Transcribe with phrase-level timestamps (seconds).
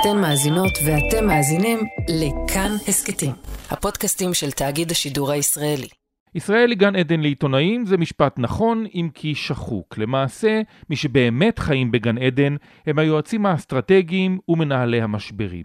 [0.00, 3.32] אתן מאזינות ואתם מאזינים לכאן הסכתים,
[3.70, 5.88] הפודקאסטים של תאגיד השידור הישראלי.
[6.34, 9.98] ישראל היא גן עדן לעיתונאים זה משפט נכון, אם כי שחוק.
[9.98, 12.56] למעשה, מי שבאמת חיים בגן עדן
[12.86, 15.64] הם היועצים האסטרטגיים ומנהלי המשברים.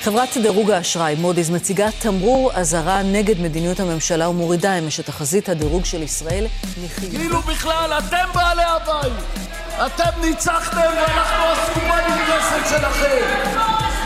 [0.00, 5.84] חברת דירוג האשראי, מודי'ס, מציגה תמרור אזהרה נגד מדיניות הממשלה ומורידה אמש את תחזית הדירוג
[5.84, 6.44] של ישראל
[6.84, 7.16] מחיוב.
[7.16, 9.59] כאילו בכלל אתם בעלי הבית!
[9.86, 13.60] אתם ניצחתם ואנחנו אסקופה נדרסת שלכם!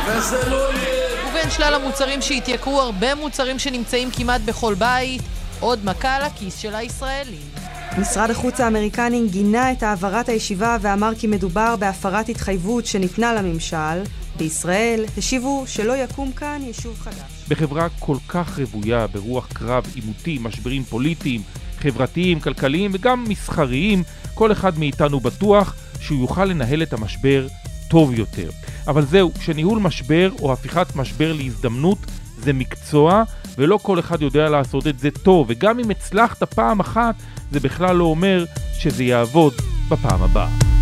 [0.07, 1.31] וזה לא יהיה...
[1.31, 5.23] ובין שלל המוצרים שהתייקרו, הרבה מוצרים שנמצאים כמעט בכל בית,
[5.61, 7.41] עוד מכה לכיס של הישראלים.
[7.99, 14.03] משרד החוץ האמריקני גינה את העברת הישיבה ואמר כי מדובר בהפרת התחייבות שניתנה לממשל.
[14.37, 17.45] בישראל השיבו שלא יקום כאן יישוב חדש.
[17.49, 21.43] בחברה כל כך רוויה ברוח קרב עימותי, משברים פוליטיים,
[21.79, 24.03] חברתיים, כלכליים וגם מסחריים,
[24.35, 27.47] כל אחד מאיתנו בטוח שהוא יוכל לנהל את המשבר
[27.89, 28.51] טוב יותר.
[28.87, 31.99] אבל זהו, שניהול משבר או הפיכת משבר להזדמנות
[32.39, 33.23] זה מקצוע,
[33.59, 37.15] ולא כל אחד יודע לעשות את זה טוב, וגם אם הצלחת פעם אחת,
[37.53, 38.45] זה בכלל לא אומר
[38.79, 39.55] שזה יעבוד
[39.91, 40.74] בפעם הבאה.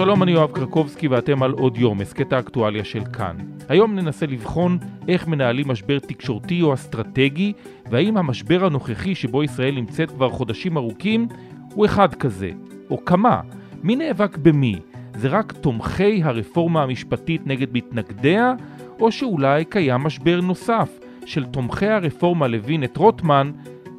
[0.00, 3.36] שלום, אני יואב קרקובסקי ואתם על עוד יום, הסכת האקטואליה של כאן.
[3.68, 7.52] היום ננסה לבחון איך מנהלים משבר תקשורתי או אסטרטגי,
[7.90, 11.28] והאם המשבר הנוכחי שבו ישראל נמצאת כבר חודשים ארוכים
[11.74, 12.50] הוא אחד כזה,
[12.90, 13.40] או כמה.
[13.82, 14.78] מי נאבק במי?
[15.14, 18.54] זה רק תומכי הרפורמה המשפטית נגד מתנגדיה,
[19.00, 23.50] או שאולי קיים משבר נוסף של תומכי הרפורמה לוין את רוטמן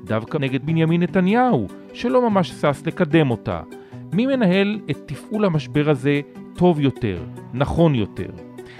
[0.03, 3.61] דווקא נגד בנימין נתניהו, שלא ממש שש לקדם אותה.
[4.13, 6.21] מי מנהל את תפעול המשבר הזה
[6.55, 7.23] טוב יותר,
[7.53, 8.29] נכון יותר?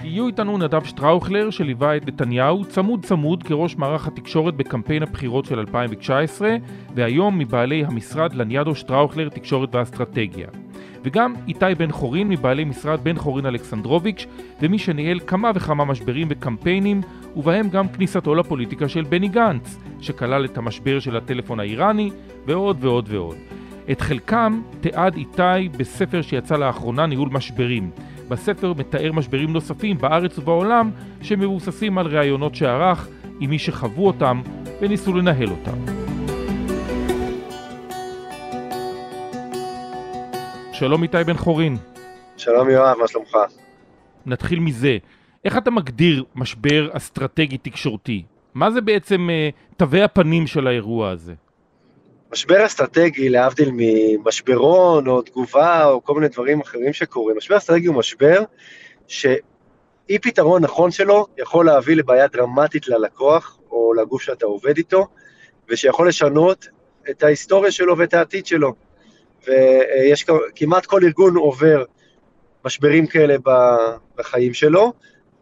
[0.02, 5.58] יהיו איתנו נדב שטראוכלר שליווה את נתניהו צמוד צמוד כראש מערך התקשורת בקמפיין הבחירות של
[5.58, 6.56] 2019
[6.94, 10.48] והיום מבעלי המשרד לניאדו שטראוכלר תקשורת ואסטרטגיה.
[11.04, 14.26] וגם איתי בן חורין מבעלי משרד בן חורין אלכסנדרוביץ'
[14.62, 17.00] ומי שניהל כמה וכמה משברים וקמפיינים
[17.36, 22.10] ובהם גם כניסתו לפוליטיקה של בני גנץ שכלל את המשבר של הטלפון האיראני
[22.46, 23.36] ועוד ועוד ועוד.
[23.90, 27.90] את חלקם תיעד איתי בספר שיצא לאחרונה ניהול משברים.
[28.28, 30.90] בספר מתאר משברים נוספים בארץ ובעולם
[31.22, 33.08] שמבוססים על ראיונות שערך
[33.40, 34.40] עם מי שחוו אותם
[34.80, 35.78] וניסו לנהל אותם.
[40.72, 41.76] שלום איתי בן חורין.
[42.36, 43.36] שלום יואב, מה שלומך?
[44.26, 44.98] נתחיל מזה.
[45.44, 48.22] איך אתה מגדיר משבר אסטרטגי תקשורתי?
[48.54, 51.34] מה זה בעצם uh, תווי הפנים של האירוע הזה?
[52.32, 57.96] משבר אסטרטגי, להבדיל ממשברון או תגובה או כל מיני דברים אחרים שקורים, משבר אסטרטגי הוא
[57.96, 58.42] משבר
[59.06, 65.06] שאי פתרון נכון שלו יכול להביא לבעיה דרמטית ללקוח או לגוף שאתה עובד איתו,
[65.68, 66.66] ושיכול לשנות
[67.10, 68.74] את ההיסטוריה שלו ואת העתיד שלו.
[69.46, 71.84] ויש כמעט כל ארגון עובר
[72.64, 73.36] משברים כאלה
[74.16, 74.92] בחיים שלו,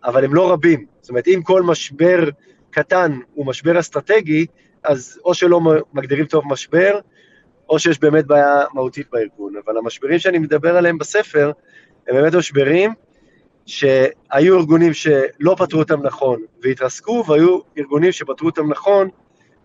[0.05, 0.87] אבל הם לא רבים.
[1.01, 2.29] זאת אומרת, אם כל משבר
[2.71, 4.47] קטן הוא משבר אסטרטגי,
[4.85, 5.61] אז או שלא
[5.95, 6.99] מגדירים טוב משבר,
[7.69, 9.53] או שיש באמת בעיה מהותית בארגון.
[9.65, 11.53] אבל המשברים שאני מדבר עליהם בספר,
[12.09, 12.95] הם באמת משברים
[13.67, 19.09] שהיו ארגונים שלא פתרו אותם נכון והתרסקו, והיו ארגונים שפתרו אותם נכון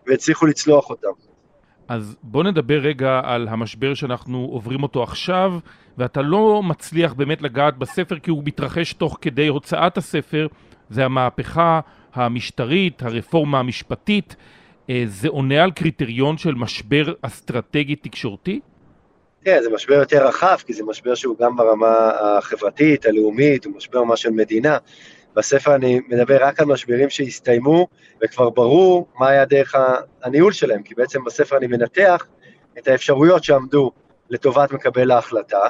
[0.07, 1.07] והצליחו לצלוח אותם.
[1.87, 5.53] אז בוא נדבר רגע על המשבר שאנחנו עוברים אותו עכשיו,
[5.97, 10.47] ואתה לא מצליח באמת לגעת בספר כי הוא מתרחש תוך כדי הוצאת הספר,
[10.89, 11.79] זה המהפכה
[12.13, 14.35] המשטרית, הרפורמה המשפטית.
[14.89, 18.59] אה, זה עונה על קריטריון של משבר אסטרטגי תקשורתי?
[19.45, 24.03] כן, זה משבר יותר רחב, כי זה משבר שהוא גם ברמה החברתית, הלאומית, הוא משבר
[24.03, 24.77] ממש של מדינה.
[25.35, 27.87] בספר אני מדבר רק על משברים שהסתיימו,
[28.23, 29.75] וכבר ברור מה היה דרך
[30.23, 32.25] הניהול שלהם, כי בעצם בספר אני מנתח
[32.77, 33.91] את האפשרויות שעמדו
[34.29, 35.67] לטובת מקבל ההחלטה,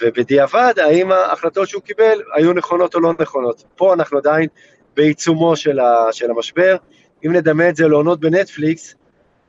[0.00, 3.64] ובדיעבד, האם ההחלטות שהוא קיבל היו נכונות או לא נכונות.
[3.76, 4.48] פה אנחנו עדיין
[4.96, 5.78] בעיצומו של,
[6.12, 6.76] של המשבר,
[7.26, 8.94] אם נדמה את זה לעונות בנטפליקס,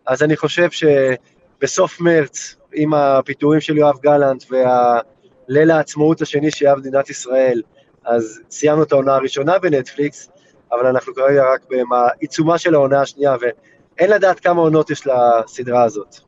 [0.07, 7.09] אז אני חושב שבסוף מרץ, עם הפיטורים של יואב גלנט והליל העצמאות השני שהיה במדינת
[7.09, 7.61] ישראל,
[8.05, 10.29] אז סיימנו את העונה הראשונה בנטפליקס,
[10.72, 16.20] אבל אנחנו כרגע רק בעיצומה של העונה השנייה, ואין לדעת כמה עונות יש לסדרה הזאת.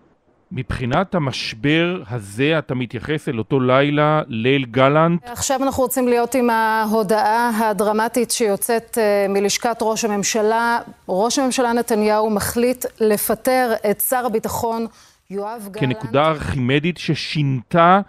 [0.55, 5.21] מבחינת המשבר הזה אתה מתייחס אל אותו לילה, ליל גלנט?
[5.25, 10.79] עכשיו אנחנו רוצים להיות עם ההודעה הדרמטית שיוצאת אה, מלשכת ראש הממשלה.
[11.09, 14.85] ראש הממשלה נתניהו מחליט לפטר את שר הביטחון
[15.29, 15.95] יואב גלנט.
[15.95, 18.01] כנקודה ארכימדית ששינתה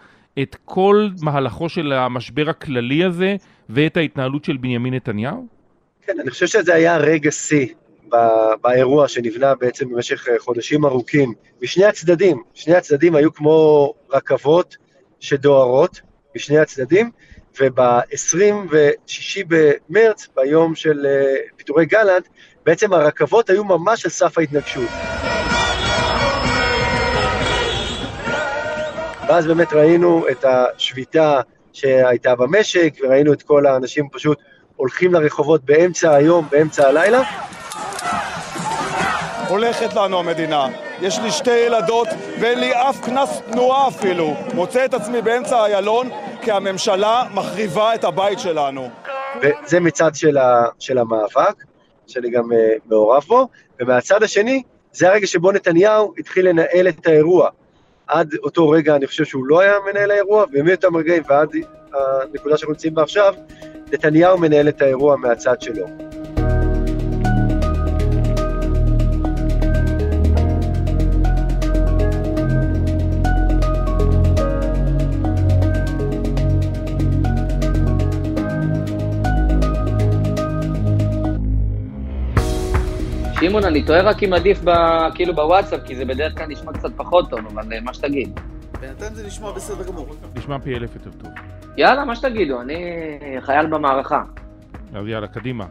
[0.42, 3.36] את כל מהלכו של המשבר הכללי הזה
[3.70, 5.46] ואת ההתנהלות של בנימין נתניהו?
[6.06, 7.66] כן, אני חושב שזה היה רגע שיא
[8.62, 11.32] באירוע שנבנה בעצם במשך חודשים ארוכים,
[11.62, 14.76] משני הצדדים, שני הצדדים היו כמו רכבות
[15.20, 16.00] שדוהרות
[16.36, 17.10] משני הצדדים,
[17.60, 22.28] וב-26 במרץ, ביום של אה, פיטורי גלנט,
[22.66, 24.90] בעצם הרכבות היו ממש על סף ההתנגשות.
[29.28, 31.40] ואז באמת ראינו את השביתה
[31.72, 34.38] שהייתה במשק, וראינו את כל האנשים פשוט
[34.76, 37.22] הולכים לרחובות באמצע היום, באמצע הלילה.
[39.48, 40.68] הולכת לנו המדינה.
[41.00, 42.08] יש לי שתי ילדות
[42.40, 44.34] ואין לי אף קנס תנועה אפילו.
[44.54, 46.10] מוצא את עצמי באמצע איילון
[46.42, 48.88] כי הממשלה מחריבה את הבית שלנו.
[49.42, 51.64] וזה מצד של, ה, של המאבק,
[52.06, 52.54] שאני גם uh,
[52.86, 53.48] מעורב בו,
[53.80, 54.62] ומהצד השני,
[54.92, 57.50] זה הרגע שבו נתניהו התחיל לנהל את האירוע.
[58.06, 61.48] עד אותו רגע אני חושב שהוא לא היה מנהל האירוע, ומאותם רגעים ועד
[61.92, 63.34] הנקודה שאנחנו נמצאים בה עכשיו,
[63.92, 66.05] נתניהו מנהל את האירוע מהצד שלו.
[83.40, 84.70] שמעון, אני טועה רק אם עדיף ב,
[85.14, 88.40] כאילו בוואטסאפ, כי זה בדרך כלל נשמע קצת פחות טוב, אבל אה, מה שתגיד.
[88.80, 90.06] בינתיים זה נשמע בסדר גמור.
[90.36, 91.30] נשמע פי אלף יותר טוב.
[91.76, 92.78] יאללה, מה שתגידו, אני
[93.40, 94.24] חייל במערכה.
[94.94, 95.66] אז יאללה, קדימה.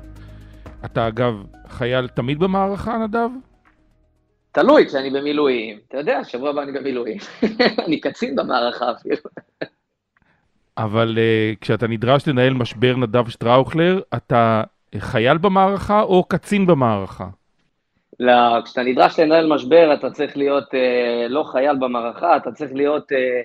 [0.85, 1.33] אתה אגב
[1.67, 3.29] חייל תמיד במערכה, נדב?
[4.51, 5.77] תלוי, כשאני במילואים.
[5.87, 7.17] אתה יודע, שבוע הבא אני במילואים.
[7.85, 9.17] אני קצין במערכה אפילו.
[10.77, 14.63] אבל uh, כשאתה נדרש לנהל משבר נדב שטראוכלר, אתה
[14.97, 17.27] חייל במערכה או קצין במערכה?
[18.19, 23.11] לא, כשאתה נדרש לנהל משבר, אתה צריך להיות אה, לא חייל במערכה, אתה צריך להיות
[23.11, 23.41] אה,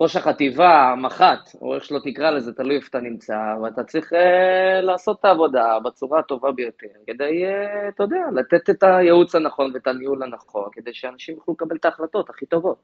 [0.00, 4.80] ראש החטיבה, המח"ט, או איך שלא תקרא לזה, תלוי איפה אתה נמצא, ואתה צריך אה,
[4.80, 9.86] לעשות את העבודה בצורה הטובה ביותר, כדי, אה, אתה יודע, לתת את הייעוץ הנכון ואת
[9.86, 12.76] הניהול הנכון, כדי שאנשים יוכלו לקבל את ההחלטות הכי טובות.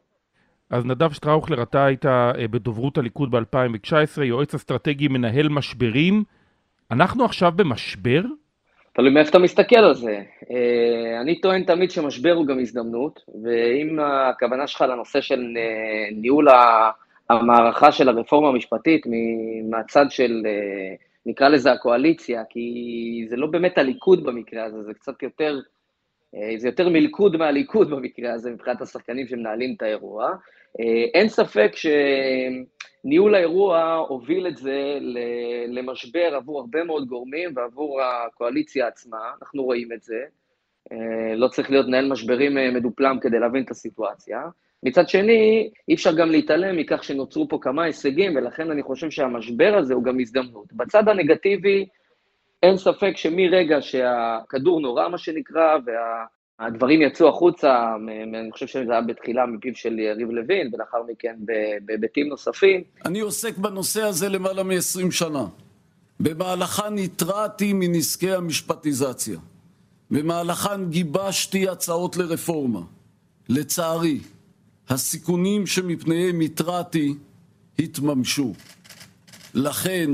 [0.71, 6.25] אז נדב שטראוכלר, אתה היית אה, בדוברות הליכוד ב-2019, יועץ אסטרטגי, מנהל משברים.
[6.91, 8.23] אנחנו עכשיו במשבר?
[9.01, 10.23] תלוי מאיפה אתה מסתכל על זה.
[10.51, 16.49] אה, אני טוען תמיד שמשבר הוא גם הזדמנות, ואם הכוונה שלך לנושא של אה, ניהול
[17.31, 19.07] המערכה של הרפורמה המשפטית
[19.71, 20.95] מהצד של, אה,
[21.27, 25.61] נקרא לזה הקואליציה, כי זה לא באמת הליכוד במקרה הזה, זה קצת יותר,
[26.57, 30.31] זה יותר מלכוד מהליכוד במקרה הזה, מבחינת השחקנים שמנהלים את האירוע.
[31.15, 31.87] אין ספק ש...
[33.05, 34.99] ניהול האירוע הוביל את זה
[35.69, 40.25] למשבר עבור הרבה מאוד גורמים ועבור הקואליציה עצמה, אנחנו רואים את זה.
[40.93, 44.41] אה, לא צריך להיות מנהל משברים אה, מדופלם כדי להבין את הסיטואציה.
[44.83, 49.77] מצד שני, אי אפשר גם להתעלם מכך שנוצרו פה כמה הישגים, ולכן אני חושב שהמשבר
[49.79, 50.73] הזה הוא גם הזדמנות.
[50.73, 51.87] בצד הנגטיבי,
[52.63, 56.25] אין ספק שמרגע שהכדור נורא, מה שנקרא, וה...
[56.61, 57.95] הדברים יצאו החוצה,
[58.41, 61.37] אני חושב שזה היה בתחילה מפיו של יריב לוין, ולאחר מכן
[61.85, 62.83] בהיבטים נוספים.
[63.05, 65.47] אני עוסק בנושא הזה למעלה מ-20 שנה.
[66.21, 69.39] במהלכן התרעתי מנזקי המשפטיזציה.
[70.11, 72.81] במהלכן גיבשתי הצעות לרפורמה.
[73.49, 74.19] לצערי,
[74.89, 77.15] הסיכונים שמפניהם התרעתי
[77.79, 78.53] התממשו.
[79.55, 80.11] לכן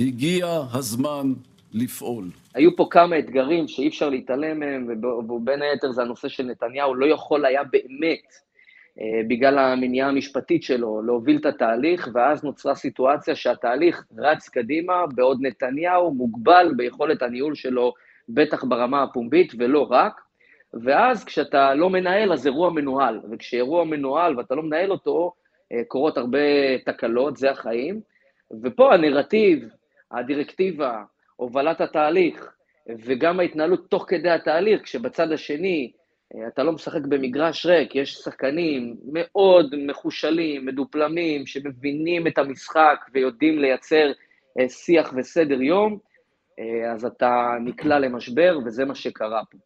[0.00, 1.32] הגיע הזמן
[1.76, 2.24] לפעול.
[2.54, 4.88] היו פה כמה אתגרים שאי אפשר להתעלם מהם,
[5.28, 8.34] ובין היתר זה הנושא של נתניהו, לא יכול היה באמת,
[9.00, 15.38] אה, בגלל המניעה המשפטית שלו, להוביל את התהליך, ואז נוצרה סיטואציה שהתהליך רץ קדימה, בעוד
[15.40, 17.92] נתניהו מוגבל ביכולת הניהול שלו,
[18.28, 20.20] בטח ברמה הפומבית, ולא רק.
[20.84, 25.32] ואז כשאתה לא מנהל, אז אירוע מנוהל, וכשאירוע מנוהל ואתה לא מנהל אותו,
[25.72, 26.38] אה, קורות הרבה
[26.84, 28.00] תקלות, זה החיים.
[28.62, 29.68] ופה הנרטיב,
[30.12, 31.02] הדירקטיבה,
[31.36, 32.52] הובלת התהליך,
[32.88, 35.92] וגם ההתנהלות תוך כדי התהליך, כשבצד השני
[36.34, 43.58] אה, אתה לא משחק במגרש ריק, יש שחקנים מאוד מחושלים, מדופלמים, שמבינים את המשחק ויודעים
[43.58, 44.12] לייצר
[44.60, 45.98] אה, שיח וסדר יום,
[46.58, 49.58] אה, אז אתה נקלע למשבר, וזה מה שקרה פה.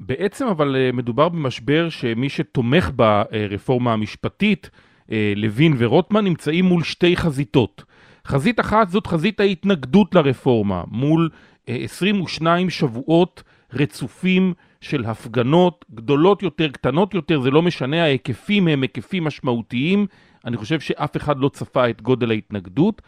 [0.00, 4.70] בעצם אבל מדובר במשבר שמי שתומך ברפורמה המשפטית,
[5.36, 7.84] לוין ורוטמן, נמצאים מול שתי חזיתות.
[8.28, 11.30] חזית אחת זאת חזית ההתנגדות לרפורמה, מול
[11.66, 13.42] 22 אה, שבועות
[13.72, 20.06] רצופים של הפגנות גדולות יותר, קטנות יותר, זה לא משנה, ההיקפים הם היקפים משמעותיים.
[20.44, 23.02] אני חושב שאף אחד לא צפה את גודל ההתנגדות,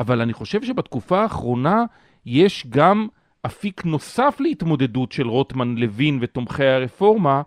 [0.00, 1.84] אבל אני חושב שבתקופה האחרונה
[2.26, 3.08] יש גם
[3.46, 7.42] אפיק נוסף להתמודדות של רוטמן, לוין ותומכי הרפורמה,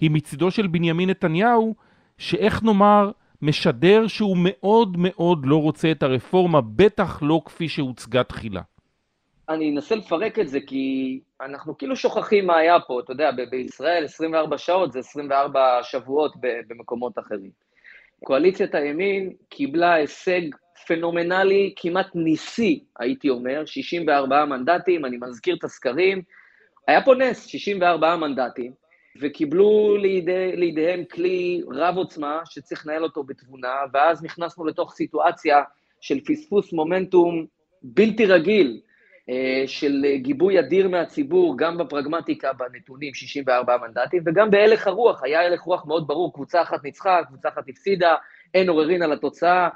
[0.00, 1.74] היא מצדו של בנימין נתניהו,
[2.18, 3.10] שאיך נאמר,
[3.44, 8.60] משדר שהוא מאוד מאוד לא רוצה את הרפורמה, בטח לא כפי שהוצגה תחילה.
[9.48, 14.04] אני אנסה לפרק את זה, כי אנחנו כאילו שוכחים מה היה פה, אתה יודע, בישראל
[14.04, 16.34] 24 שעות זה 24 שבועות
[16.68, 17.50] במקומות אחרים.
[18.24, 20.40] קואליציית הימין קיבלה הישג
[20.86, 26.22] פנומנלי, כמעט ניסי, הייתי אומר, 64 מנדטים, אני מזכיר את הסקרים,
[26.88, 28.72] היה פה נס, 64 מנדטים,
[29.20, 35.62] וקיבלו לידי, לידיהם כלי רב עוצמה שצריך לנהל אותו בתבונה, ואז נכנסנו לתוך סיטואציה
[36.00, 37.46] של פספוס מומנטום
[37.82, 38.80] בלתי רגיל,
[39.28, 45.60] אה, של גיבוי אדיר מהציבור, גם בפרגמטיקה, בנתונים, 64 מנדטים, וגם בהלך הרוח, היה הלך
[45.60, 48.14] רוח מאוד ברור, קבוצה אחת ניצחה, קבוצה אחת הפסידה,
[48.54, 49.68] אין עוררין על התוצאה,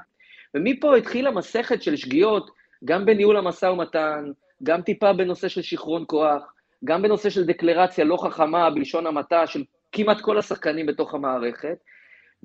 [0.55, 2.51] ומפה התחילה מסכת של שגיאות,
[2.85, 4.31] גם בניהול המשא ומתן,
[4.63, 6.53] גם טיפה בנושא של שיכרון כוח,
[6.85, 11.77] גם בנושא של דקלרציה לא חכמה, בלשון המעטה, של כמעט כל השחקנים בתוך המערכת,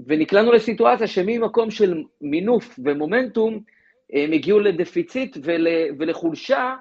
[0.07, 3.61] ונקלענו לסיטואציה שממקום של מינוף ומומנטום,
[4.13, 5.67] הם הגיעו לדפיציט ול,
[5.99, 6.75] ולחולשה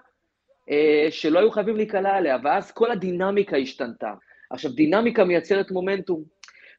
[0.70, 4.14] אה, שלא היו חייבים להיקלע עליה, ואז כל הדינמיקה השתנתה.
[4.50, 6.24] עכשיו, דינמיקה מייצרת מומנטום,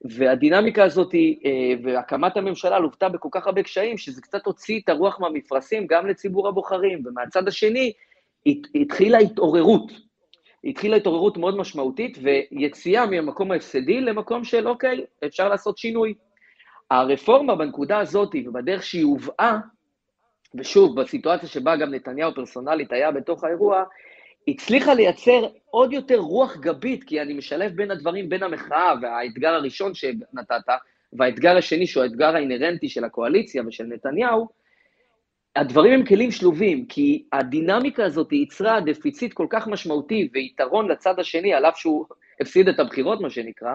[0.05, 5.21] והדינמיקה הזאת אה, והקמת הממשלה לוותה בכל כך הרבה קשיים, שזה קצת הוציא את הרוח
[5.21, 7.93] מהמפרשים גם לציבור הבוחרים, ומהצד השני
[8.75, 9.93] התחילה התעוררות.
[10.65, 16.15] התחילה התעוררות מאוד משמעותית, ויציאה מהמקום ההפסדי למקום של אוקיי, אפשר לעשות שינוי.
[16.91, 19.59] הרפורמה בנקודה הזאת ובדרך שהיא הובאה,
[20.55, 23.85] ושוב, בסיטואציה שבה גם נתניהו פרסונלית היה בתוך האירוע,
[24.49, 29.95] הצליחה לייצר עוד יותר רוח גבית, כי אני משלב בין הדברים, בין המחאה והאתגר הראשון
[29.95, 30.73] שנתת,
[31.13, 34.49] והאתגר השני, שהוא האתגר האינהרנטי של הקואליציה ושל נתניהו,
[35.57, 41.55] הדברים הם כלים שלובים, כי הדינמיקה הזאת ייצרה דפיציט כל כך משמעותי ויתרון לצד השני,
[41.55, 42.07] על אף שהוא
[42.41, 43.75] הפסיד את הבחירות, מה שנקרא,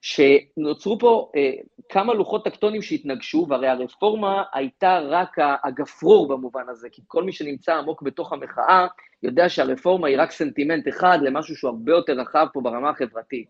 [0.00, 1.50] שנוצרו פה אה,
[1.88, 7.74] כמה לוחות טקטונים שהתנגשו, והרי הרפורמה הייתה רק הגפרור במובן הזה, כי כל מי שנמצא
[7.74, 8.86] עמוק בתוך המחאה
[9.22, 13.48] יודע שהרפורמה היא רק סנטימנט אחד למשהו שהוא הרבה יותר רחב פה ברמה החברתית.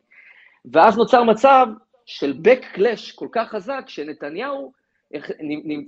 [0.72, 1.66] ואז נוצר מצב
[2.06, 4.72] של backlash כל כך חזק, שנתניהו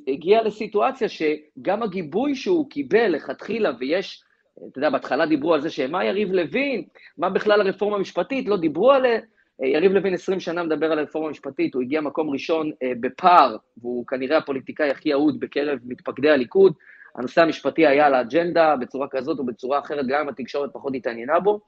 [0.09, 4.23] הגיע לסיטואציה שגם הגיבוי שהוא קיבל לכתחילה, ויש,
[4.71, 6.85] אתה יודע, בהתחלה דיברו על זה שמה יריב לוין,
[7.19, 9.21] מה בכלל הרפורמה המשפטית, לא דיברו עליה,
[9.63, 14.07] יריב לוין 20 שנה מדבר על הרפורמה המשפטית, הוא הגיע מקום ראשון אה, בפער, והוא
[14.07, 16.73] כנראה הפוליטיקאי הכי אהוד בקרב מתפקדי הליכוד.
[17.17, 21.41] הנושא המשפטי היה על האג'נדה בצורה כזאת או בצורה אחרת, גם אם התקשורת פחות התעניינה
[21.41, 21.61] בו,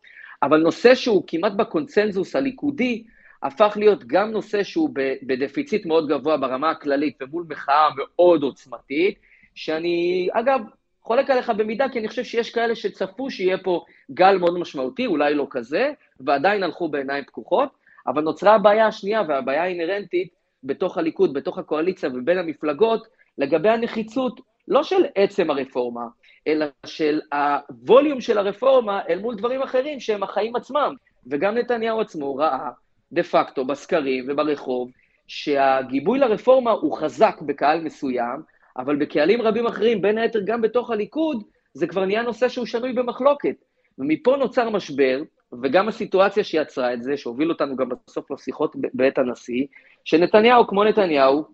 [0.42, 3.04] אבל נושא שהוא כמעט בקונצנזוס הליכודי,
[3.42, 4.90] הפך להיות גם נושא שהוא
[5.22, 9.18] בדפיציט מאוד גבוה ברמה הכללית ומול מחאה מאוד עוצמתית,
[9.54, 10.60] שאני, אגב,
[11.02, 15.34] חולק עליך במידה, כי אני חושב שיש כאלה שצפו שיהיה פה גל מאוד משמעותי, אולי
[15.34, 17.68] לא כזה, ועדיין הלכו בעיניים פקוחות,
[18.06, 20.28] אבל נוצרה הבעיה השנייה, והבעיה האינהרנטית
[20.64, 23.06] בתוך הליכוד, בתוך הקואליציה ובין המפלגות,
[23.38, 26.06] לגבי הנחיצות, לא של עצם הרפורמה,
[26.46, 30.94] אלא של הווליום של הרפורמה אל מול דברים אחרים שהם החיים עצמם.
[31.26, 32.70] וגם נתניהו עצמו ראה,
[33.12, 34.90] דה פקטו, בסקרים וברחוב,
[35.26, 38.42] שהגיבוי לרפורמה הוא חזק בקהל מסוים,
[38.76, 42.92] אבל בקהלים רבים אחרים, בין היתר גם בתוך הליכוד, זה כבר נהיה נושא שהוא שנוי
[42.92, 43.64] במחלוקת.
[43.98, 45.22] ומפה נוצר משבר,
[45.62, 49.66] וגם הסיטואציה שיצרה את זה, שהוביל אותנו גם בסוף לשיחות בעת הנשיא,
[50.04, 51.44] שנתניהו, כמו נתניהו,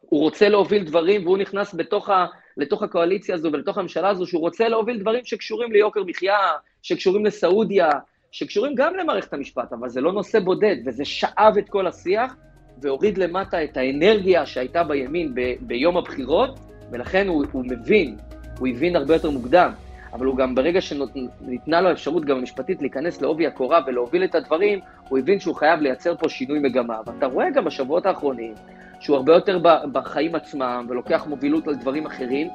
[0.00, 4.40] הוא רוצה להוביל דברים, והוא נכנס בתוך ה, לתוך הקואליציה הזו ולתוך הממשלה הזו, שהוא
[4.40, 6.38] רוצה להוביל דברים שקשורים ליוקר מחיה,
[6.82, 7.90] שקשורים לסעודיה,
[8.32, 12.36] שקשורים גם למערכת המשפט, אבל זה לא נושא בודד, וזה שאב את כל השיח,
[12.82, 16.58] והוריד למטה את האנרגיה שהייתה בימין ב, ביום הבחירות,
[16.90, 18.16] ולכן הוא, הוא מבין,
[18.58, 19.72] הוא הבין הרבה יותר מוקדם,
[20.12, 24.80] אבל הוא גם ברגע שניתנה לו אפשרות גם המשפטית להיכנס לעובי הקורה ולהוביל את הדברים,
[25.08, 27.00] הוא הבין שהוא חייב לייצר פה שינוי מגמה.
[27.06, 28.54] ואתה רואה גם בשבועות האחרונים
[29.00, 29.58] שהוא הרבה יותר
[29.92, 32.48] בחיים עצמם ולוקח מובילות על דברים אחרים,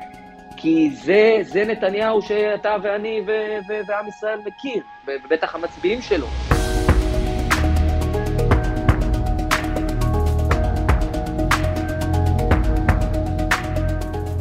[0.58, 3.22] כי זה, זה נתניהו שאתה ואני
[3.88, 6.28] ועם ישראל מכיר, ובטח המצביעים שלו.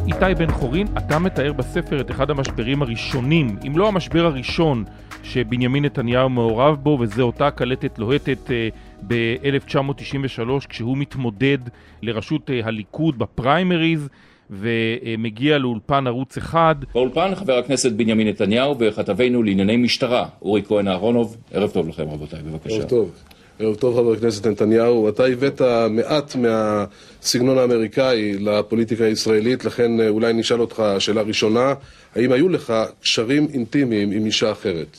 [0.07, 4.83] איתי בן חורין, אתה מתאר בספר את אחד המשברים הראשונים, אם לא המשבר הראשון
[5.23, 8.69] שבנימין נתניהו מעורב בו, וזה אותה קלטת לוהטת אה,
[9.07, 11.57] ב-1993 כשהוא מתמודד
[12.01, 14.09] לראשות אה, הליכוד בפריימריז.
[14.49, 16.75] ומגיע לאולפן ערוץ אחד.
[16.93, 21.37] באולפן חבר הכנסת בנימין נתניהו וכתבנו לענייני משטרה, אורי כהן אהרונוב.
[21.51, 22.75] ערב טוב לכם רבותיי, בבקשה.
[22.75, 23.11] ערב טוב.
[23.59, 30.33] ערב טוב חבר הכנסת נתניהו, אתה הבאת מעט מהסגנון האמריקאי לפוליטיקה הישראלית, לכן אה, אולי
[30.33, 31.73] נשאל אותך שאלה ראשונה,
[32.15, 34.97] האם היו לך קשרים אינטימיים עם אישה אחרת?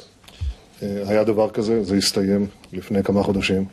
[0.82, 3.64] אה, היה דבר כזה, זה הסתיים לפני כמה חודשים.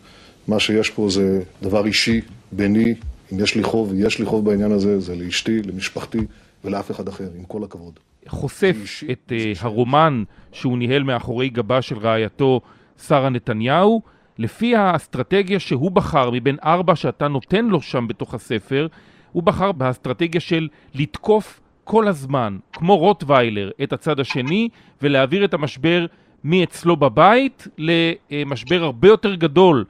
[0.48, 2.94] מה שיש פה זה דבר אישי, ביני
[3.34, 6.20] אם יש לי חוב, ויש לי חוב בעניין הזה, זה לאשתי, למשפחתי
[6.64, 8.00] ולאף אחד אחר, עם כל הכבוד.
[8.28, 8.76] חושף
[9.12, 12.62] את uh, הרומן שהוא ניהל מאחורי גבה של רעייתו
[13.08, 14.02] שרה נתניהו.
[14.38, 18.88] לפי האסטרטגיה שהוא בחר מבין ארבע שאתה נותן לו שם בתוך הספר,
[19.32, 24.70] הוא בחר באסטרטגיה של לתקוף כל הזמן, כמו רוטוויילר, את הצד השני
[25.02, 26.06] ולהעביר את המשבר
[26.44, 29.86] מאצלו בבית למשבר הרבה יותר גדול,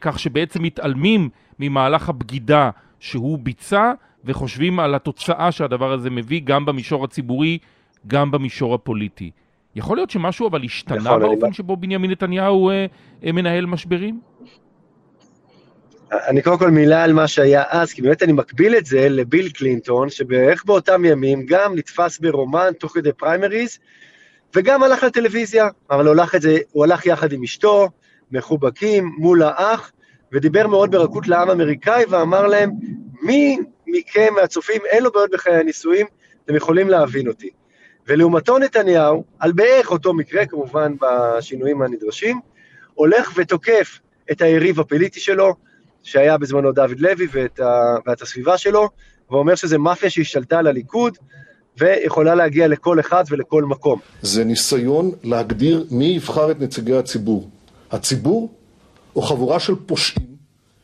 [0.00, 3.92] כך שבעצם מתעלמים ממהלך הבגידה שהוא ביצע
[4.24, 7.58] וחושבים על התוצאה שהדבר הזה מביא גם במישור הציבורי,
[8.06, 9.30] גם במישור הפוליטי.
[9.76, 11.54] יכול להיות שמשהו אבל השתנה באופן אני...
[11.54, 12.86] שבו בנימין נתניהו אה,
[13.24, 14.20] אה, מנהל משברים?
[16.12, 19.48] אני קודם כל מילה על מה שהיה אז, כי באמת אני מקביל את זה לביל
[19.48, 23.78] קלינטון, שבערך באותם ימים גם נתפס ברומן תוך כדי פריימריז,
[24.56, 27.88] וגם הלך לטלוויזיה, אבל הוא הלך, זה, הוא הלך יחד עם אשתו,
[28.30, 29.92] מחובקים, מול האח,
[30.32, 32.70] ודיבר מאוד ברכות לעם האמריקאי, ואמר להם,
[33.22, 36.06] מי מכם, מהצופים, אין לו בעיות בחיי הנישואים,
[36.44, 37.48] אתם יכולים להבין אותי.
[38.06, 42.40] ולעומתו נתניהו, על בערך אותו מקרה, כמובן בשינויים הנדרשים,
[42.94, 43.98] הולך ותוקף
[44.30, 45.54] את היריב הפוליטי שלו,
[46.02, 48.88] שהיה בזמנו דוד לוי ואת, ה, ואת הסביבה שלו,
[49.30, 51.18] ואומר שזה מאפיה שהשתלטה על הליכוד,
[51.78, 54.00] ויכולה להגיע לכל אחד ולכל מקום.
[54.22, 57.50] זה ניסיון להגדיר מי יבחר את נציגי הציבור.
[57.94, 58.52] הציבור
[59.16, 60.34] או חבורה של פושעים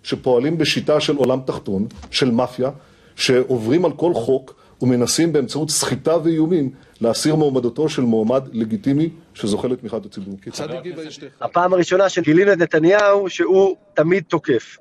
[0.02, 2.70] שפועלים בשיטה של עולם תחתון, של מאפיה,
[3.16, 10.06] שעוברים על כל חוק ומנסים באמצעות סחיטה ואיומים להסיר מועמדותו של מועמד לגיטימי שזוכה לתמיכת
[10.06, 10.34] הציבור.
[10.42, 11.26] כיצד הגיבה אשתך?
[11.40, 14.76] הפעם הראשונה שגילינו את נתניהו שהוא תמיד תוקף,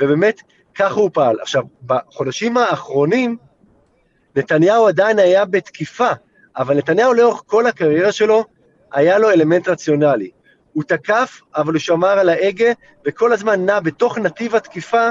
[0.00, 0.40] ובאמת
[0.74, 1.36] ככה הוא פעל.
[1.40, 3.36] עכשיו, בחודשים האחרונים
[4.36, 6.10] נתניהו עדיין היה בתקיפה,
[6.56, 8.44] אבל נתניהו לאורך כל הקריירה שלו
[8.92, 10.30] היה לו אלמנט רציונלי.
[10.74, 12.72] הוא תקף, אבל הוא שמר על ההגה,
[13.06, 15.10] וכל הזמן נע בתוך נתיב התקיפה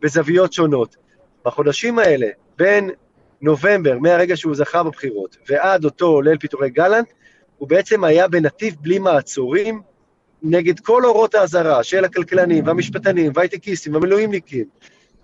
[0.00, 0.96] בזוויות שונות.
[1.44, 2.26] בחודשים האלה,
[2.58, 2.90] בין
[3.40, 7.08] נובמבר, מהרגע שהוא זכה בבחירות, ועד אותו ליל פיטורי גלנט,
[7.58, 9.82] הוא בעצם היה בנתיב בלי מעצורים,
[10.42, 14.64] נגד כל אורות האזהרה של הכלכלנים והמשפטנים וההייטקיסטים והמילואימניקים,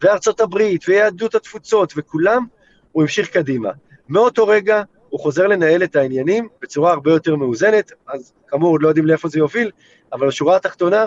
[0.03, 2.47] וארצות הברית ויהדות התפוצות וכולם,
[2.93, 3.71] הוא המשיך קדימה.
[4.09, 8.89] מאותו רגע הוא חוזר לנהל את העניינים בצורה הרבה יותר מאוזנת, אז כאמור עוד לא
[8.89, 9.71] יודעים לאיפה זה יוביל,
[10.13, 11.07] אבל בשורה התחתונה,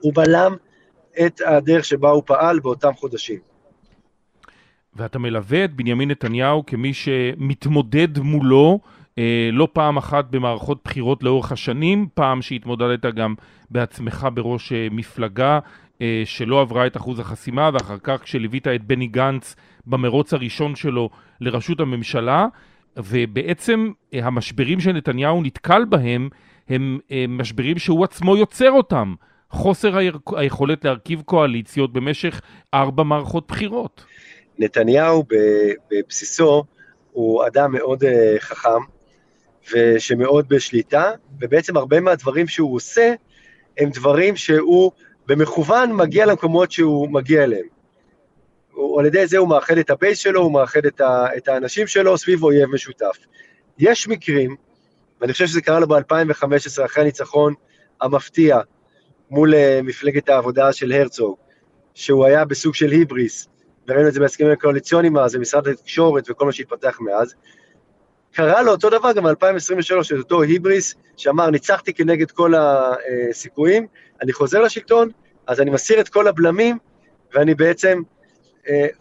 [0.00, 0.56] הוא בלם
[1.26, 3.38] את הדרך שבה הוא פעל באותם חודשים.
[4.96, 8.80] ואתה מלווה את בנימין נתניהו כמי שמתמודד מולו
[9.18, 13.34] אה, לא פעם אחת במערכות בחירות לאורך השנים, פעם שהתמודדת גם
[13.70, 15.58] בעצמך בראש אה, מפלגה
[16.02, 21.10] אה, שלא עברה את אחוז החסימה, ואחר כך כשליווית את בני גנץ במרוץ הראשון שלו
[21.40, 22.46] לראשות הממשלה,
[22.96, 26.28] ובעצם אה, המשברים שנתניהו נתקל בהם
[26.68, 29.14] הם אה, משברים שהוא עצמו יוצר אותם.
[29.50, 29.98] חוסר
[30.36, 32.40] היכולת להרכיב קואליציות במשך
[32.74, 34.04] ארבע מערכות בחירות.
[34.58, 35.24] נתניהו
[35.90, 36.64] בבסיסו
[37.12, 38.80] הוא אדם מאוד אה, חכם
[39.72, 43.14] ושמאוד בשליטה, ובעצם הרבה מהדברים שהוא עושה
[43.78, 44.92] הם דברים שהוא
[45.26, 47.73] במכוון מגיע למקומות שהוא מגיע אליהם.
[48.98, 52.18] על ידי זה הוא מאחד את הבייס שלו, הוא מאחד את, ה, את האנשים שלו
[52.18, 53.16] סביב אויב משותף.
[53.78, 54.56] יש מקרים,
[55.20, 57.54] ואני חושב שזה קרה לו ב-2015, אחרי הניצחון
[58.00, 58.58] המפתיע
[59.30, 61.36] מול uh, מפלגת העבודה של הרצוג,
[61.94, 63.48] שהוא היה בסוג של היבריס,
[63.88, 67.34] וראינו את זה בהסכמים הקואליציוניים אז, במשרד התקשורת וכל מה שהתפתח מאז.
[68.32, 73.86] קרה לו אותו דבר גם ב-2023, את אותו היבריס, שאמר, ניצחתי כנגד כל הסיכויים,
[74.22, 75.08] אני חוזר לשלטון,
[75.46, 76.78] אז אני מסיר את כל הבלמים,
[77.34, 78.13] ואני בעצם אה,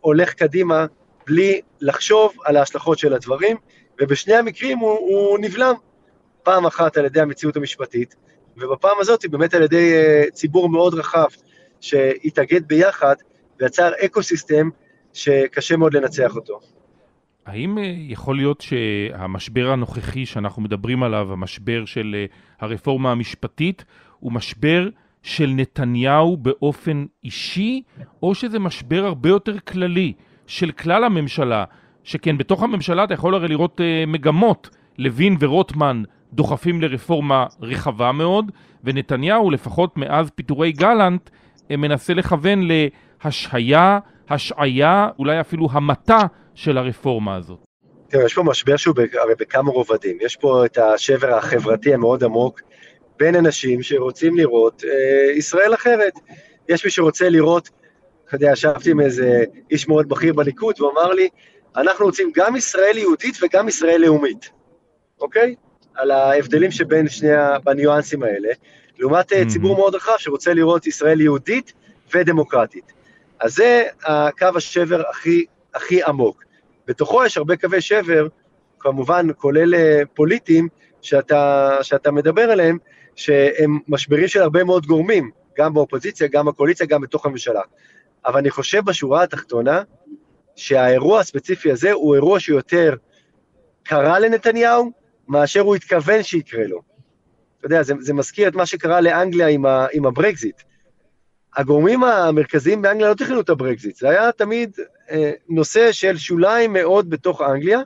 [0.02, 0.86] הולך קדימה
[1.28, 3.58] בלי לחשוב על ההשלכות של הדברים,
[4.02, 5.74] ובשני המקרים הוא, הוא נבלם,
[6.44, 8.16] פעם אחת על ידי המציאות המשפטית,
[8.58, 11.28] ובפעם הזאת באמת על ידי אה, ציבור מאוד רחב
[11.82, 13.16] שהתאגד ביחד
[13.60, 14.70] ויצר אקו סיסטם
[15.14, 16.60] שקשה מאוד לנצח אותו.
[17.46, 22.26] האם אה, יכול להיות שהמשבר הנוכחי שאנחנו מדברים עליו, המשבר של אה,
[22.60, 23.86] הרפורמה המשפטית,
[24.20, 24.90] הוא משבר
[25.24, 27.82] של נתניהו באופן אישי,
[28.24, 30.14] או שזה משבר הרבה יותר כללי
[30.48, 31.64] של כלל הממשלה,
[32.04, 34.70] שכן בתוך הממשלה אתה יכול הרי לראות uh, מגמות.
[34.98, 38.52] לוין ורוטמן דוחפים לרפורמה רחבה מאוד,
[38.84, 41.30] ונתניהו, לפחות מאז פיטורי גלנט,
[41.70, 42.68] מנסה לכוון
[43.24, 46.20] להשהיה, השעיה, אולי אפילו המתה
[46.56, 47.60] של הרפורמה הזאת.
[48.08, 50.18] תראה, יש פה משבר שהוא הרי בכמה רובדים.
[50.22, 52.62] יש פה את השבר החברתי המאוד עמוק
[53.20, 56.14] בין אנשים שרוצים לראות אה, ישראל אחרת.
[56.70, 57.70] יש מי שרוצה לראות,
[58.28, 61.30] אתה יודע, ישבתי עם איזה איש מאוד בכיר בליכוד, והוא אמר לי,
[61.76, 64.50] אנחנו רוצים גם ישראל יהודית וגם ישראל לאומית,
[65.22, 65.56] אוקיי?
[65.96, 67.30] על ההבדלים שבין שני,
[67.64, 68.50] בניואנסים האלה,
[69.00, 69.50] לעומת mm-hmm.
[69.50, 71.74] ציבור מאוד רחב שרוצה לראות ישראל יהודית
[72.14, 72.94] ודמוקרטית.
[73.40, 76.44] אז זה הקו השבר הכי, הכי עמוק.
[76.88, 78.28] בתוכו יש הרבה קווי שבר,
[78.80, 80.68] כמובן כולל אה, פוליטיים,
[81.02, 82.78] שאתה, שאתה מדבר עליהם,
[83.16, 87.62] שהם משברים של הרבה מאוד גורמים, גם באופוזיציה, גם בקואליציה, גם בתוך הממשלה.
[88.26, 89.82] אבל אני חושב בשורה התחתונה,
[90.56, 92.96] שהאירוע הספציפי הזה הוא אירוע שיותר
[93.84, 94.92] קרה לנתניהו,
[95.28, 96.82] מאשר הוא התכוון שיקרה לו.
[97.58, 100.62] אתה יודע, זה, זה מזכיר את מה שקרה לאנגליה עם, ה, עם הברקזיט.
[101.56, 104.78] הגורמים המרכזיים באנגליה לא תכננו את הברקזיט, זה היה תמיד
[105.12, 107.80] אה, נושא של שוליים מאוד בתוך אנגליה,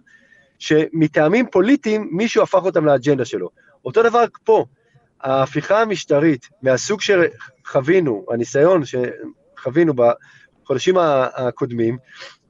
[0.60, 3.50] שמטעמים פוליטיים מישהו הפך אותם לאג'נדה שלו.
[3.86, 4.66] אותו דבר פה,
[5.22, 9.94] ההפיכה המשטרית מהסוג שחווינו, הניסיון שחווינו
[10.64, 10.96] בחודשים
[11.36, 11.98] הקודמים,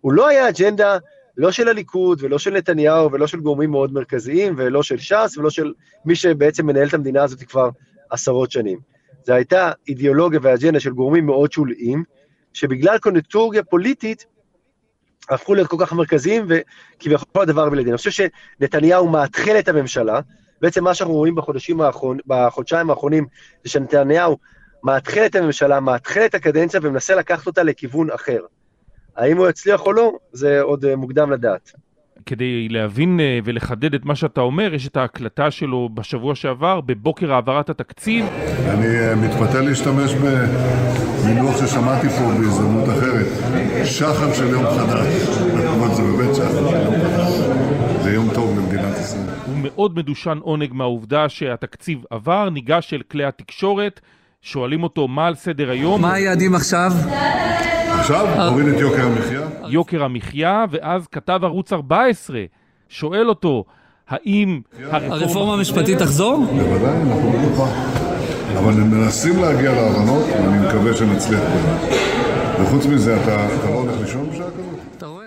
[0.02, 0.98] הוא לא היה אג'נדה
[1.38, 5.50] לא של הליכוד ולא של נתניהו ולא של גורמים מאוד מרכזיים ולא של ש"ס ולא
[5.50, 5.74] של
[6.06, 7.70] מי שבעצם מנהל את המדינה הזאת כבר
[8.10, 8.80] עשרות שנים.
[9.24, 12.04] זו הייתה אידיאולוגיה ואג'נדה של גורמים מאוד שוליים,
[12.54, 14.26] שבגלל קונקטוריה פוליטית
[15.30, 17.88] הפכו להיות כל כך מרכזיים וכביכול הדבר בלעדין.
[17.88, 18.12] אני חושב
[18.60, 20.20] שנתניהו מאתחל את הממשלה,
[20.62, 23.26] בעצם מה שאנחנו רואים בחודשים האחרון, בחודשיים האחרונים
[23.64, 24.38] זה שנתניהו
[24.84, 28.40] מאתחל את הממשלה, מאתחל את הקדנציה ומנסה לקחת אותה לכיוון אחר.
[29.18, 31.72] האם הוא יצליח או לא, זה עוד אה, מוקדם לדעת.
[32.26, 37.34] כדי להבין אה, ולחדד את מה שאתה אומר, יש את ההקלטה שלו בשבוע שעבר, בבוקר
[37.34, 38.26] העברת התקציב.
[38.68, 43.26] אני אה, מתפתה להשתמש במינוח ששמעתי פה בהזדמנות אחרת,
[43.86, 45.08] שחר של יום חדש.
[45.94, 47.32] זה באמת שחר של יום חדש.
[48.04, 49.47] זה יום טוב למדינת ישראל.
[49.58, 54.00] הוא מאוד מדושן עונג מהעובדה שהתקציב עבר, ניגש אל כלי התקשורת,
[54.42, 56.02] שואלים אותו מה על סדר היום.
[56.02, 56.92] מה היעדים עכשיו?
[58.00, 59.42] עכשיו נוריד את יוקר המחיה.
[59.68, 62.40] יוקר המחיה, ואז כתב ערוץ 14,
[62.90, 63.64] שואל אותו,
[64.10, 66.46] האם הרפורמה המשפטית תחזור?
[66.46, 67.66] בוודאי, אנחנו בטוחה.
[68.60, 71.98] אבל הם מנסים להגיע להבנות, ואני מקווה שנצליח בזה.
[72.62, 74.77] וחוץ מזה, אתה, אתה לא הולך לישון בשעה כזאת?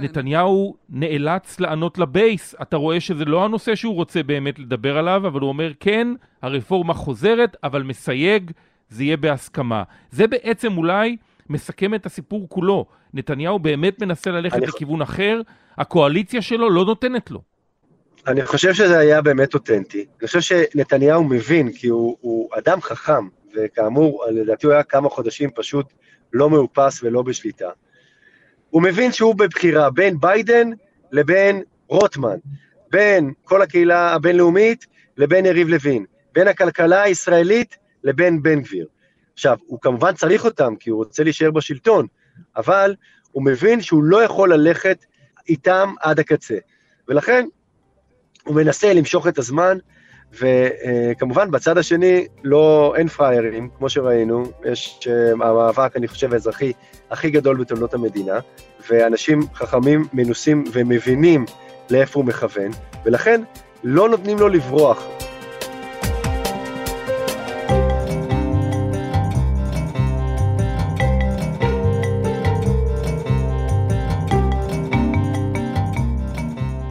[0.00, 2.54] נתניהו נאלץ לענות לבייס.
[2.62, 6.09] אתה רואה שזה לא הנושא שהוא רוצה באמת לדבר עליו, אבל הוא אומר, כן,
[6.42, 8.50] הרפורמה חוזרת, אבל מסייג,
[8.88, 9.83] זה יהיה בהסכמה.
[10.11, 11.16] זה בעצם אולי
[11.48, 12.87] מסכם את הסיפור כולו.
[13.14, 14.66] נתניהו באמת מנסה ללכת אני...
[14.66, 15.40] לכיוון אחר,
[15.78, 17.42] הקואליציה שלו לא נותנת לו.
[18.26, 20.06] אני חושב שזה היה באמת אותנטי.
[20.20, 25.50] אני חושב שנתניהו מבין, כי הוא, הוא אדם חכם, וכאמור, לדעתי הוא היה כמה חודשים
[25.54, 25.87] פשוט
[26.33, 27.68] לא מאופס ולא בשליטה.
[28.70, 30.70] הוא מבין שהוא בבחירה בין ביידן
[31.12, 32.37] לבין רוטמן,
[32.90, 36.04] בין כל הקהילה הבינלאומית לבין יריב לוין,
[36.35, 38.87] בין הכלכלה הישראלית לבין בן גביר.
[39.33, 42.06] עכשיו, הוא כמובן צריך אותם, כי הוא רוצה להישאר בשלטון,
[42.56, 42.94] אבל
[43.33, 45.04] הוא מבין שהוא לא יכול ללכת
[45.48, 46.56] איתם עד הקצה.
[47.09, 47.46] ולכן,
[48.44, 49.78] הוא מנסה למשוך את הזמן,
[50.32, 56.72] וכמובן בצד השני לא, אין פראיירים, כמו שראינו, יש אה, המאבק, אני חושב, האזרחי
[57.10, 58.38] הכי גדול בתולדות המדינה,
[58.90, 61.44] ואנשים חכמים, מנוסים ומבינים
[61.90, 62.70] לאיפה הוא מכוון,
[63.04, 63.40] ולכן
[63.84, 65.06] לא נותנים לו לברוח.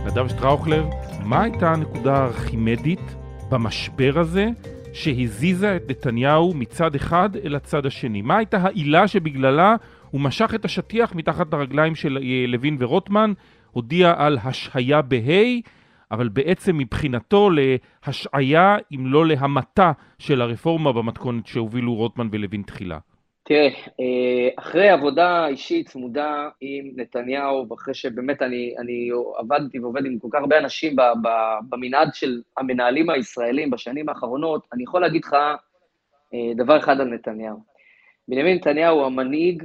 [0.06, 0.86] נדב שטראוכלר,
[1.24, 3.19] מה הייתה הנקודה הארכימדית
[3.50, 4.50] במשבר הזה
[4.94, 8.22] שהזיזה את נתניהו מצד אחד אל הצד השני?
[8.22, 9.76] מה הייתה העילה שבגללה
[10.12, 13.34] הוא משך את השטיח מתחת לרגליים של אה, לוין ורוטמן,
[13.72, 15.60] הודיע על השהיה בה',
[16.12, 22.98] אבל בעצם מבחינתו להשעיה אם לא להמתה של הרפורמה במתכונת שהובילו רוטמן ולוין תחילה.
[23.50, 23.68] תראה,
[24.00, 30.28] אה, אחרי עבודה אישית צמודה עם נתניהו, ואחרי שבאמת אני, אני עבדתי ועובד עם כל
[30.32, 30.96] כך הרבה אנשים
[31.70, 35.34] במנעד של המנהלים הישראלים בשנים האחרונות, אני יכול להגיד לך
[36.34, 37.58] אה, דבר אחד על נתניהו.
[38.28, 39.64] בנימין נתניהו הוא המנהיג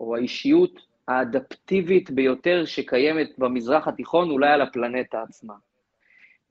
[0.00, 5.54] או האישיות האדפטיבית ביותר שקיימת במזרח התיכון, אולי על הפלנטה עצמה.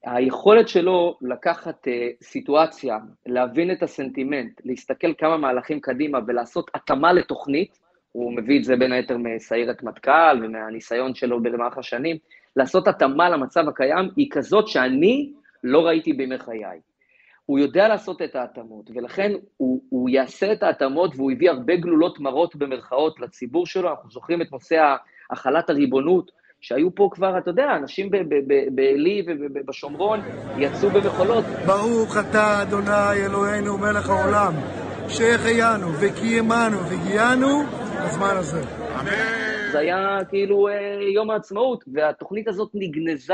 [0.05, 7.79] היכולת שלו לקחת uh, סיטואציה, להבין את הסנטימנט, להסתכל כמה מהלכים קדימה ולעשות התאמה לתוכנית,
[8.11, 12.17] הוא מביא את זה בין היתר מסיירת מטכ"ל ומהניסיון שלו במהלך השנים,
[12.55, 15.31] לעשות התאמה למצב הקיים היא כזאת שאני
[15.63, 16.79] לא ראיתי בימי חיי.
[17.45, 22.19] הוא יודע לעשות את ההתאמות, ולכן הוא, הוא יעשה את ההתאמות והוא הביא הרבה גלולות
[22.19, 24.95] מרות במרכאות לציבור שלו, אנחנו זוכרים את נושא
[25.31, 26.31] החלת הריבונות,
[26.67, 28.09] שהיו פה כבר, אתה יודע, אנשים
[28.71, 30.19] בעלי ובשומרון
[30.57, 31.45] יצאו במחולות.
[31.65, 34.53] ברוך אתה, אדוני אלוהינו, מלך העולם,
[35.09, 37.63] שהחיינו וקיימנו והגיענו
[38.05, 38.61] בזמן הזה.
[38.99, 39.71] אמן.
[39.71, 40.73] זה היה כאילו אה,
[41.15, 43.33] יום העצמאות, והתוכנית הזאת נגנזה,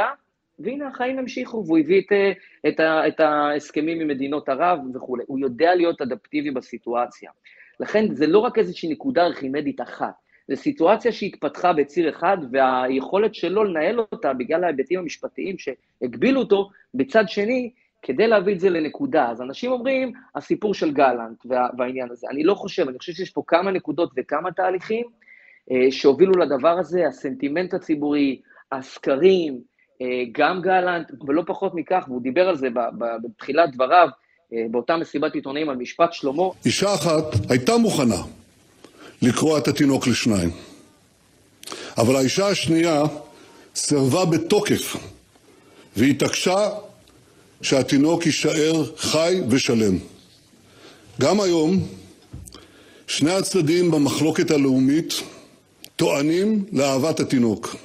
[0.60, 2.32] והנה החיים המשיכו, והוא הביא את, אה,
[2.70, 5.24] את, את ההסכמים עם מדינות ערב וכולי.
[5.28, 7.32] הוא יודע להיות אדפטיבי בסיטואציה.
[7.80, 10.14] לכן זה לא רק איזושהי נקודה ארכימדית אחת,
[10.52, 17.24] זו סיטואציה שהתפתחה בציר אחד, והיכולת שלו לנהל אותה בגלל ההיבטים המשפטיים שהגבילו אותו, בצד
[17.28, 19.30] שני, כדי להביא את זה לנקודה.
[19.30, 22.28] אז אנשים אומרים, הסיפור של גלנט וה, והעניין הזה.
[22.32, 25.06] אני לא חושב, אני חושב שיש פה כמה נקודות וכמה תהליכים
[25.72, 29.60] אה, שהובילו לדבר הזה, הסנטימנט הציבורי, הסקרים,
[30.02, 32.68] אה, גם גלנט, ולא פחות מכך, והוא דיבר על זה
[33.24, 34.08] בתחילת דבריו,
[34.54, 36.44] אה, באותה מסיבת עיתונאים על משפט שלמה.
[36.66, 38.41] אישה אחת הייתה מוכנה
[39.22, 40.50] לקרוע את התינוק לשניים,
[41.98, 43.04] אבל האישה השנייה
[43.76, 44.96] סירבה בתוקף
[45.98, 46.70] והתעקשה
[47.62, 49.98] שהתינוק יישאר חי ושלם.
[51.22, 51.88] גם היום
[53.08, 55.14] שני הצדדים במחלוקת הלאומית
[55.96, 57.76] טוענים לאהבת התינוק,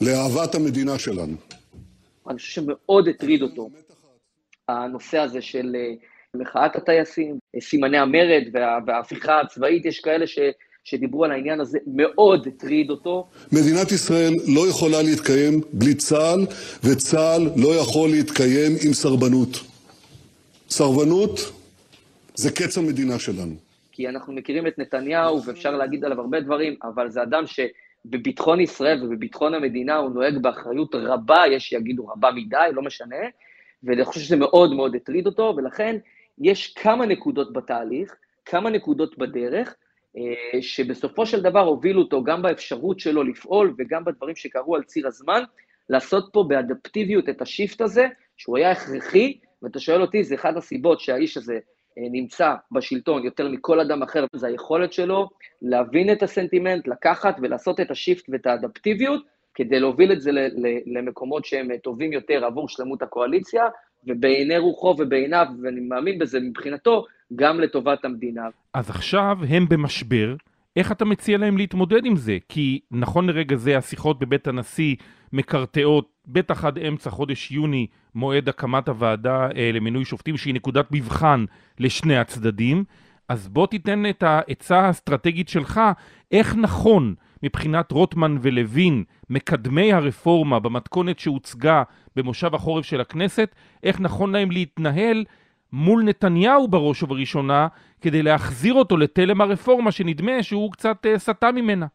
[0.00, 1.36] לאהבת המדינה שלנו.
[2.28, 3.70] אני חושב שמאוד הטריד אותו
[4.68, 5.94] הנושא הזה של אה,
[6.38, 10.38] מחאת הטייסים, סימני המרד וה, וההפיכה הצבאית, יש כאלה ש,
[10.84, 13.26] שדיברו על העניין הזה, מאוד הטריד אותו.
[13.52, 16.46] מדינת ישראל לא יכולה להתקיים בלי צה"ל,
[16.84, 19.56] וצה"ל לא יכול להתקיים עם סרבנות.
[20.68, 21.40] סרבנות
[22.34, 23.54] זה קץ המדינה שלנו.
[23.92, 29.04] כי אנחנו מכירים את נתניהו, ואפשר להגיד עליו הרבה דברים, אבל זה אדם שבביטחון ישראל
[29.04, 33.16] ובביטחון המדינה הוא נוהג באחריות רבה, יש שיגידו רבה מדי, לא משנה,
[33.82, 35.96] ואני חושב שזה מאוד מאוד הטריד אותו, ולכן
[36.38, 39.74] יש כמה נקודות בתהליך, כמה נקודות בדרך,
[40.16, 45.06] אה, שבסופו של דבר הובילו אותו גם באפשרות שלו לפעול וגם בדברים שקרו על ציר
[45.06, 45.42] הזמן,
[45.88, 51.00] לעשות פה באדפטיביות את השיפט הזה, שהוא היה הכרחי, ואתה שואל אותי, זה אחת הסיבות
[51.00, 51.54] שהאיש הזה
[51.98, 55.28] אה, נמצא בשלטון יותר מכל אדם אחר, זה היכולת שלו
[55.62, 59.22] להבין את הסנטימנט, לקחת ולעשות את השיפט ואת האדפטיביות,
[59.54, 60.30] כדי להוביל את זה
[60.86, 63.64] למקומות שהם טובים יותר עבור שלמות הקואליציה,
[64.06, 68.42] ובעיני רוחו ובעיניו, ואני מאמין בזה מבחינתו, גם לטובת המדינה.
[68.74, 70.36] אז עכשיו הם במשבר,
[70.76, 72.38] איך אתה מציע להם להתמודד עם זה?
[72.48, 74.96] כי נכון לרגע זה השיחות בבית הנשיא
[75.32, 81.44] מקרטעות, בטח עד אמצע חודש יוני, מועד הקמת הוועדה אה, למינוי שופטים, שהיא נקודת מבחן
[81.78, 82.84] לשני הצדדים.
[83.28, 85.80] אז בוא תיתן את העצה האסטרטגית שלך,
[86.32, 91.82] איך נכון מבחינת רוטמן ולוין, מקדמי הרפורמה במתכונת שהוצגה
[92.16, 95.24] במושב החורף של הכנסת, איך נכון להם להתנהל
[95.72, 97.68] מול נתניהו בראש ובראשונה,
[98.00, 101.86] כדי להחזיר אותו לתלם הרפורמה שנדמה שהוא קצת uh, סטה ממנה.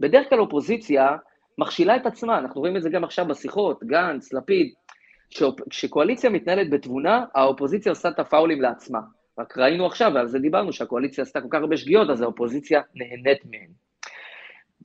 [0.00, 1.16] בדרך כלל אופוזיציה
[1.58, 4.72] מכשילה את עצמה, אנחנו רואים את זה גם עכשיו בשיחות, גנץ, לפיד.
[5.70, 8.98] כשקואליציה מתנהלת בתבונה, האופוזיציה עושה את הפאולים לעצמה.
[9.38, 13.44] רק ראינו עכשיו, ועל זה דיברנו, שהקואליציה עשתה כל כך הרבה שגיאות, אז האופוזיציה נהנית
[13.44, 13.70] מהן.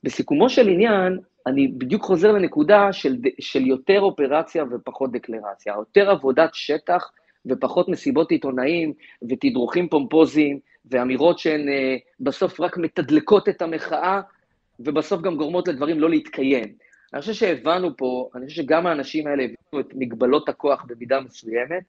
[0.02, 6.50] בסיכומו של עניין, אני בדיוק חוזר לנקודה של, של יותר אופרציה ופחות דקלרציה, יותר עבודת
[6.52, 7.10] שטח
[7.46, 8.92] ופחות מסיבות עיתונאים
[9.28, 10.58] ותדרוכים פומפוזיים
[10.90, 14.20] ואמירות שהן אה, בסוף רק מתדלקות את המחאה
[14.80, 16.74] ובסוף גם גורמות לדברים לא להתקיים.
[17.12, 21.82] אני חושב שהבנו פה, אני חושב שגם האנשים האלה הבינו את מגבלות הכוח במידה מסוימת,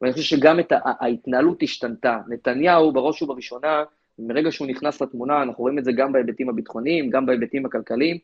[0.00, 2.18] ואני חושב שגם את ההתנהלות השתנתה.
[2.28, 3.84] נתניהו, בראש ובראשונה,
[4.18, 8.18] מרגע שהוא נכנס לתמונה, אנחנו רואים את זה גם בהיבטים הביטחוניים, גם בהיבטים הכלכליים,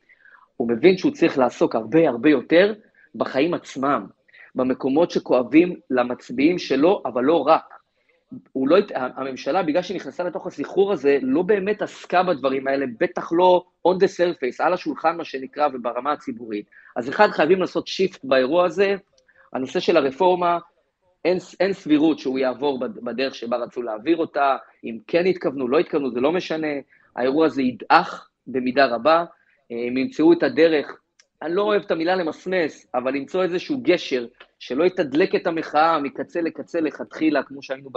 [0.59, 2.75] הוא מבין שהוא צריך לעסוק הרבה הרבה יותר
[3.15, 4.07] בחיים עצמם,
[4.55, 7.75] במקומות שכואבים למצביעים שלו, אבל לא רק.
[8.53, 13.33] הוא לא, הממשלה, בגלל שהיא נכנסה לתוך הסחרור הזה, לא באמת עסקה בדברים האלה, בטח
[13.33, 16.67] לא on the surface, על השולחן, מה שנקרא, וברמה הציבורית.
[16.97, 18.95] אז אחד, חייבים לעשות שיפט באירוע הזה.
[19.53, 20.59] הנושא של הרפורמה,
[21.25, 26.11] אין, אין סבירות שהוא יעבור בדרך שבה רצו להעביר אותה, אם כן התכוונו, לא התכוונו,
[26.11, 26.73] זה לא משנה,
[27.17, 29.25] האירוע הזה ידעך במידה רבה,
[29.71, 31.01] הם ימצאו את הדרך,
[31.43, 34.27] אני לא אוהב את המילה למסמס, אבל למצוא איזשהו גשר
[34.59, 37.91] שלא יתדלק את המחאה מקצה לקצה לכתחילה, כמו שהיינו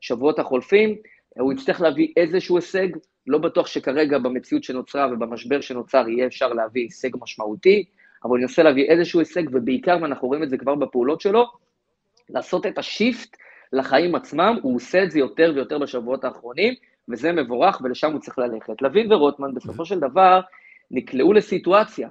[0.00, 0.96] בשבועות החולפים,
[1.38, 2.88] הוא יצטרך להביא איזשהו הישג,
[3.26, 7.84] לא בטוח שכרגע במציאות שנוצרה ובמשבר שנוצר יהיה אפשר להביא הישג משמעותי,
[8.24, 11.46] אבל הוא ינסה להביא איזשהו הישג, ובעיקר, ואנחנו רואים את זה כבר בפעולות שלו,
[12.30, 13.36] לעשות את השיפט
[13.72, 16.74] לחיים עצמם, הוא עושה את זה יותר ויותר בשבועות האחרונים,
[17.08, 18.82] וזה מבורך, ולשם הוא צריך ללכת.
[18.82, 20.40] לוין ורוטמן, בסופו של דבר,
[20.90, 22.08] נקלעו לסיטואציה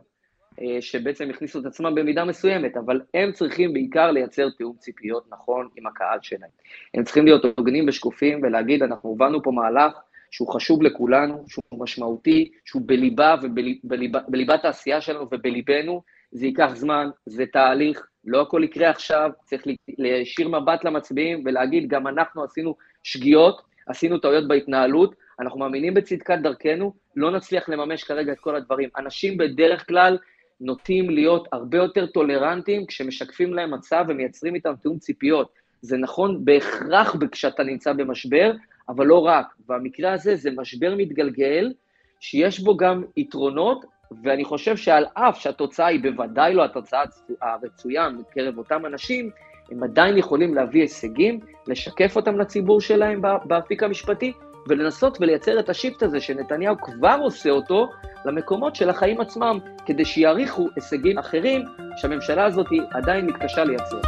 [0.62, 5.68] אה, שבעצם הכניסו את עצמם במידה מסוימת, אבל הם צריכים בעיקר לייצר תיאום ציפיות נכון
[5.76, 6.50] עם הקהל שלהם.
[6.94, 9.94] הם צריכים להיות הוגנים ושקופים ולהגיד, אנחנו הובלנו פה מהלך
[10.32, 17.46] שהוא חשוב לכולנו, שהוא משמעותי, שהוא בליבה ובליבת העשייה שלנו ובליבנו, זה ייקח זמן, זה
[17.46, 19.64] תהליך, לא הכל יקרה עכשיו, צריך
[19.98, 26.94] להישיר מבט למצביעים ולהגיד, גם אנחנו עשינו שגיאות, עשינו טעויות בהתנהלות, אנחנו מאמינים בצדקת דרכנו,
[27.16, 28.90] לא נצליח לממש כרגע את כל הדברים.
[28.98, 30.18] אנשים בדרך כלל
[30.62, 35.50] נוטים להיות הרבה יותר טולרנטים כשמשקפים להם מצב ומייצרים איתם תיאום ציפיות.
[35.82, 38.52] זה נכון בהכרח כשאתה נמצא במשבר,
[38.90, 39.46] אבל לא רק.
[39.68, 41.74] במקרה הזה זה משבר מתגלגל,
[42.20, 43.86] שיש בו גם יתרונות,
[44.24, 47.04] ואני חושב שעל אף שהתוצאה היא בוודאי לא התוצאה
[47.42, 49.30] הרצויה מקרב אותם אנשים,
[49.72, 54.34] הם עדיין יכולים להביא הישגים, לשקף אותם לציבור שלהם באפיק המשפטי,
[54.68, 57.90] ולנסות ולייצר את השיפט הזה שנתניהו כבר עושה אותו
[58.26, 61.66] למקומות של החיים עצמם, כדי שיעריכו הישגים אחרים
[61.98, 64.00] שהממשלה הזאת עדיין מתקשה לייצר.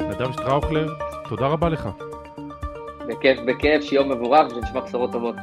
[0.00, 0.88] נדב שטראוכלר,
[1.28, 1.88] תודה רבה לך.
[3.08, 5.34] בכיף, בכיף, שיום מבורך ושנשמע בשורות טובות.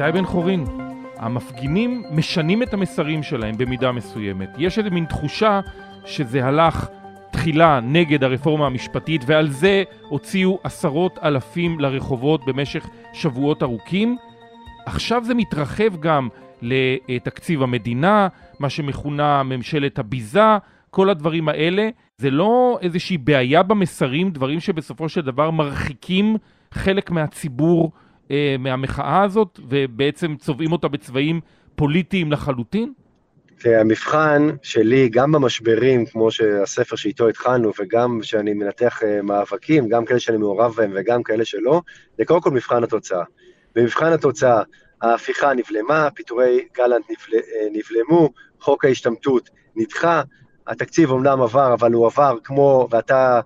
[0.00, 0.64] איתי בן חורין,
[1.16, 4.48] המפגינים משנים את המסרים שלהם במידה מסוימת.
[4.58, 5.60] יש איזה מין תחושה
[6.04, 6.88] שזה הלך
[7.32, 14.16] תחילה נגד הרפורמה המשפטית ועל זה הוציאו עשרות אלפים לרחובות במשך שבועות ארוכים.
[14.86, 16.28] עכשיו זה מתרחב גם
[16.62, 20.58] לתקציב המדינה, מה שמכונה ממשלת הביזה,
[20.90, 21.88] כל הדברים האלה.
[22.18, 26.36] זה לא איזושהי בעיה במסרים, דברים שבסופו של דבר מרחיקים
[26.70, 27.92] חלק מהציבור
[28.30, 31.40] אה, מהמחאה הזאת, ובעצם צובעים אותה בצבעים
[31.76, 32.92] פוליטיים לחלוטין?
[33.58, 40.04] תראה, המבחן שלי, גם במשברים, כמו שהספר שאיתו התחלנו, וגם כשאני מנתח אה, מאבקים, גם
[40.04, 41.82] כאלה שאני מעורב בהם וגם כאלה שלא,
[42.18, 43.22] זה קודם כל מבחן התוצאה.
[43.74, 44.62] במבחן התוצאה,
[45.02, 50.22] ההפיכה נבלמה, פיטורי גלנט נבל, אה, נבלמו, חוק ההשתמטות נדחה,
[50.66, 53.40] התקציב אומנם עבר, אבל הוא עבר כמו, ואתה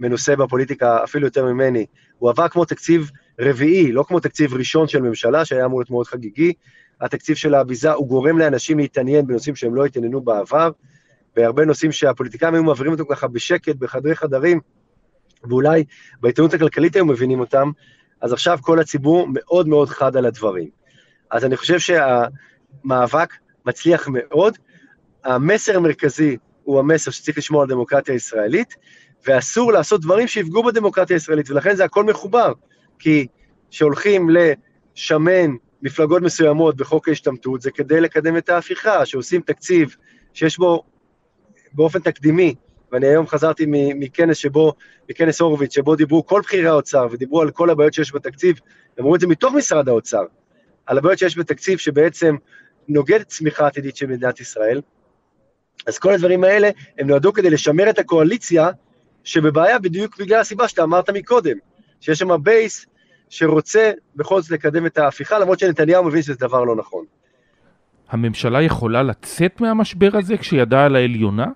[0.00, 1.86] מנוסה בפוליטיקה אפילו יותר ממני,
[2.18, 6.06] הוא עבר כמו תקציב רביעי, לא כמו תקציב ראשון של ממשלה, שהיה אמור להיות מאוד
[6.06, 6.52] חגיגי.
[7.00, 10.70] התקציב של האביזה, הוא גורם לאנשים להתעניין בנושאים שהם לא התעניינו בעבר,
[11.36, 14.60] בהרבה נושאים שהפוליטיקאים היו מעבירים אותם ככה בשקט, בחדרי חדרים,
[15.48, 15.84] ואולי
[16.20, 17.70] בעיתונות הכלכלית היו מבינים אותם,
[18.20, 20.68] אז עכשיו כל הציבור מאוד מאוד חד על הדברים.
[21.30, 23.34] אז אני חושב שהמאבק
[23.66, 24.58] מצליח מאוד.
[25.24, 28.74] המסר המרכזי הוא המסר שצריך לשמור על הדמוקרטיה הישראלית,
[29.26, 32.52] ואסור לעשות דברים שיפגעו בדמוקרטיה הישראלית, ולכן זה הכל מחובר.
[32.98, 33.26] כי
[33.70, 39.96] כשהולכים לשמן מפלגות מסוימות בחוק ההשתמטות, זה כדי לקדם את ההפיכה, שעושים תקציב
[40.32, 40.82] שיש בו
[41.72, 42.54] באופן תקדימי,
[42.92, 44.74] ואני היום חזרתי מכנס שבו,
[45.10, 48.60] מכנס הורוביץ, שבו דיברו כל בכירי האוצר, ודיברו על כל הבעיות שיש בתקציב,
[49.00, 50.24] אמרו את זה מתוך משרד האוצר,
[50.86, 52.36] על הבעיות שיש בתקציב שבעצם
[52.88, 54.80] נוגד צמיחה עתידית של מדינת ישראל.
[55.86, 58.70] אז כל הדברים האלה, הם נועדו כדי לשמר את הקואליציה
[59.24, 61.56] שבבעיה בדיוק בגלל הסיבה שאתה אמרת מקודם.
[62.04, 62.86] שיש שם בייס
[63.28, 67.04] שרוצה בכל זאת לקדם את ההפיכה, למרות שנתניהו מבין שזה דבר לא נכון.
[68.08, 71.46] הממשלה יכולה לצאת מהמשבר הזה כשידה על העליונה?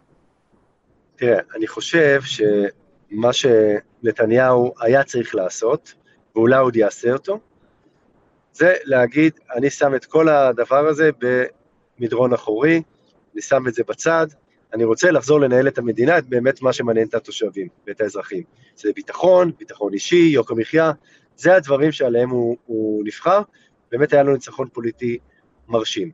[1.17, 5.95] תראה, אני חושב שמה שנתניהו היה צריך לעשות,
[6.37, 7.41] ואולי עוד יעשה אותו,
[8.53, 11.11] זה להגיד, אני שם את כל הדבר הזה
[11.99, 12.83] במדרון אחורי,
[13.35, 14.27] אני שם את זה בצד,
[14.75, 18.43] אני רוצה לחזור לנהל את המדינה, את באמת מה שמעניין את התושבים ואת האזרחים.
[18.77, 20.93] זה ביטחון, ביטחון אישי, יוקר מחיה,
[21.37, 23.41] זה הדברים שעליהם הוא, הוא נבחר,
[23.93, 25.19] באמת היה לו ניצחון פוליטי
[25.69, 26.11] מרשים.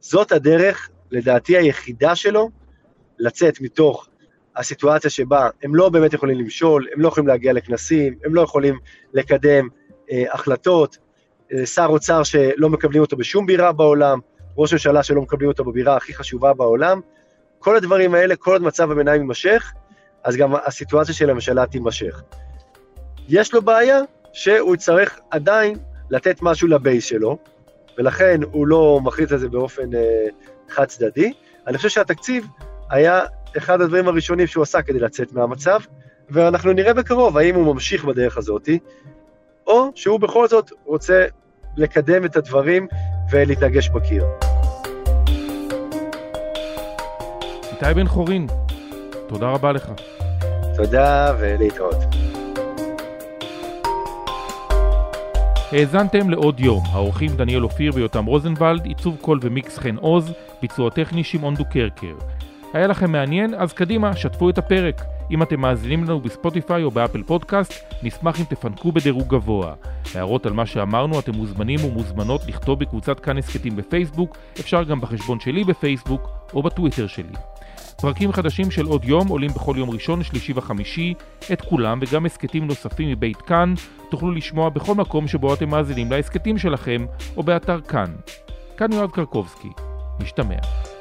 [0.00, 2.50] זאת הדרך, לדעתי, היחידה שלו,
[3.18, 4.08] לצאת מתוך
[4.56, 8.78] הסיטואציה שבה הם לא באמת יכולים למשול, הם לא יכולים להגיע לכנסים, הם לא יכולים
[9.12, 9.68] לקדם
[10.10, 10.98] אה, החלטות,
[11.52, 14.18] אה, שר אוצר שלא מקבלים אותו בשום בירה בעולם,
[14.56, 17.00] ראש ממשלה שלא מקבלים אותו בבירה הכי חשובה בעולם,
[17.58, 19.72] כל הדברים האלה, כל עוד מצב הביניים יימשך,
[20.24, 22.22] אז גם הסיטואציה של הממשלה תימשך.
[23.28, 24.00] יש לו בעיה
[24.32, 25.76] שהוא יצטרך עדיין
[26.10, 27.38] לתת משהו לבייס שלו,
[27.98, 30.26] ולכן הוא לא מחליט על זה באופן אה,
[30.68, 31.32] חד צדדי.
[31.66, 32.46] אני חושב שהתקציב
[32.90, 33.20] היה
[33.58, 35.80] אחד הדברים הראשונים שהוא עשה כדי לצאת מהמצב,
[36.30, 38.78] ואנחנו נראה בקרוב האם הוא ממשיך בדרך הזאתי,
[39.66, 41.26] או שהוא בכל זאת רוצה
[41.76, 42.86] לקדם את הדברים
[43.30, 44.45] ולהתנגש בקיר.
[47.82, 48.46] איתי בן חורין,
[49.28, 49.90] תודה רבה לך.
[50.76, 51.96] תודה ולהתראות.
[55.72, 61.24] האזנתם לעוד יום, האורחים דניאל אופיר ויותם רוזנבלד, עיצוב קול ומיקס חן עוז, ביצוע טכני
[61.24, 62.14] שמעון דוקרקר.
[62.72, 63.54] היה לכם מעניין?
[63.54, 65.04] אז קדימה, שתפו את הפרק.
[65.30, 69.74] אם אתם מאזינים לנו בספוטיפיי או באפל פודקאסט, נשמח אם תפנקו בדירוג גבוה.
[70.14, 75.40] הערות על מה שאמרנו, אתם מוזמנים ומוזמנות לכתוב בקבוצת כאן הסכתים בפייסבוק, אפשר גם בחשבון
[75.40, 77.55] שלי בפייסבוק או בטוויטר שלי.
[78.00, 81.14] פרקים חדשים של עוד יום עולים בכל יום ראשון, שלישי וחמישי.
[81.52, 83.74] את כולם וגם הסכתים נוספים מבית כאן
[84.10, 88.14] תוכלו לשמוע בכל מקום שבו אתם מאזינים להסכתים שלכם או באתר כאן.
[88.76, 89.68] כאן יואב קרקובסקי.
[90.20, 90.95] משתמע.